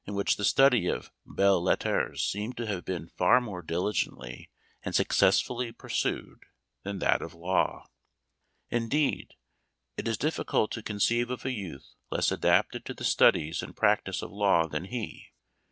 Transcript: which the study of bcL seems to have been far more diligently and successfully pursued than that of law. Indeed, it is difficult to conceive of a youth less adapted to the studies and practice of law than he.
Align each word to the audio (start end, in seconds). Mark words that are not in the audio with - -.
which 0.07 0.35
the 0.35 0.43
study 0.43 0.87
of 0.87 1.11
bcL 1.27 2.17
seems 2.17 2.55
to 2.55 2.65
have 2.65 2.83
been 2.83 3.07
far 3.07 3.39
more 3.39 3.61
diligently 3.61 4.49
and 4.83 4.95
successfully 4.95 5.71
pursued 5.71 6.41
than 6.81 6.97
that 6.97 7.21
of 7.21 7.35
law. 7.35 7.85
Indeed, 8.71 9.35
it 9.97 10.07
is 10.07 10.17
difficult 10.17 10.71
to 10.71 10.81
conceive 10.81 11.29
of 11.29 11.45
a 11.45 11.51
youth 11.51 11.93
less 12.09 12.31
adapted 12.31 12.83
to 12.85 12.95
the 12.95 13.03
studies 13.05 13.61
and 13.61 13.75
practice 13.77 14.23
of 14.23 14.31
law 14.31 14.65
than 14.65 14.85
he. 14.85 15.33